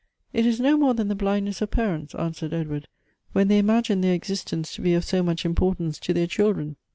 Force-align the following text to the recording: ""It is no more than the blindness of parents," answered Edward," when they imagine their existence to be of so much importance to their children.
""It 0.33 0.47
is 0.47 0.59
no 0.59 0.77
more 0.77 0.95
than 0.95 1.09
the 1.09 1.13
blindness 1.13 1.61
of 1.61 1.69
parents," 1.69 2.15
answered 2.15 2.53
Edward," 2.55 2.87
when 3.33 3.49
they 3.49 3.59
imagine 3.59 4.01
their 4.01 4.15
existence 4.15 4.73
to 4.73 4.81
be 4.81 4.95
of 4.95 5.05
so 5.05 5.21
much 5.21 5.45
importance 5.45 5.99
to 5.99 6.11
their 6.11 6.25
children. 6.25 6.77